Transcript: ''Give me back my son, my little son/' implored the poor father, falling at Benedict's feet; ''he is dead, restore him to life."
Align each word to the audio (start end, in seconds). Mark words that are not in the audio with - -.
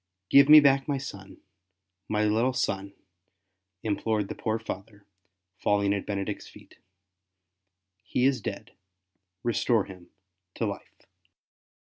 ''Give 0.31 0.49
me 0.49 0.59
back 0.59 0.87
my 0.87 0.97
son, 0.97 1.41
my 2.09 2.25
little 2.25 2.53
son/' 2.53 2.93
implored 3.83 4.29
the 4.29 4.33
poor 4.33 4.57
father, 4.57 5.05
falling 5.59 5.93
at 5.93 6.07
Benedict's 6.07 6.47
feet; 6.47 6.79
''he 8.03 8.25
is 8.25 8.41
dead, 8.41 8.71
restore 9.43 9.85
him 9.85 10.09
to 10.55 10.65
life." 10.65 11.05